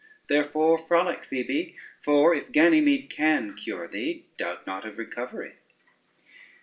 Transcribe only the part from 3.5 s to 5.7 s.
cure thee, doubt not of recovery.